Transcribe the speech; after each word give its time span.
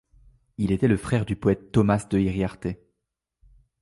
Il 0.57 0.71
était 0.71 0.87
le 0.87 0.97
frère 0.97 1.27
du 1.27 1.35
poète 1.35 1.71
Tomás 1.71 2.07
de 2.09 2.17
Iriarte. 2.17 2.65